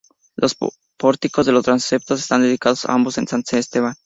Los 0.35 0.57
pórticos 0.97 1.45
de 1.45 1.51
los 1.51 1.63
transeptos 1.63 2.19
están 2.21 2.41
dedicados 2.41 2.85
ambos 2.85 3.19
a 3.19 3.25
San 3.27 3.43
Esteban. 3.51 3.93